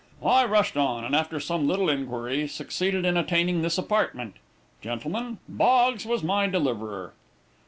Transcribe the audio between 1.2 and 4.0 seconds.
some little inquiry, succeeded in attaining this